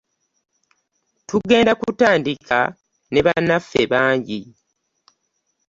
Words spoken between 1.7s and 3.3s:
kutandika ne